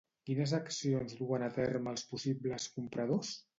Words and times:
Quines 0.27 0.53
accions 0.57 1.13
duen 1.19 1.45
a 1.49 1.51
terme 1.59 1.95
els 1.99 2.09
possibles 2.15 2.69
compradors? 2.81 3.33